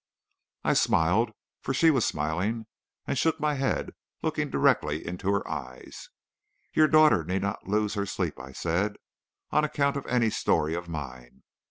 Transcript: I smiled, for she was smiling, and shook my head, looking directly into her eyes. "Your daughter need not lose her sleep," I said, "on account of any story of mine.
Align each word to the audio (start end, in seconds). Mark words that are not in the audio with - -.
I 0.63 0.73
smiled, 0.73 1.29
for 1.61 1.75
she 1.75 1.91
was 1.91 2.07
smiling, 2.07 2.65
and 3.05 3.15
shook 3.19 3.39
my 3.39 3.53
head, 3.53 3.91
looking 4.23 4.49
directly 4.49 5.05
into 5.05 5.31
her 5.31 5.47
eyes. 5.47 6.09
"Your 6.73 6.87
daughter 6.87 7.23
need 7.23 7.43
not 7.43 7.67
lose 7.67 7.93
her 7.93 8.07
sleep," 8.07 8.39
I 8.39 8.51
said, 8.51 8.95
"on 9.51 9.63
account 9.63 9.97
of 9.97 10.07
any 10.07 10.31
story 10.31 10.73
of 10.73 10.89
mine. 10.89 11.43